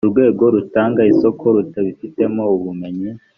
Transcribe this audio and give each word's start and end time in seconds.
urwego 0.05 0.43
rutanga 0.55 1.01
isoko 1.11 1.43
rutabifitemo 1.55 2.43
ubumenyi 2.55 3.09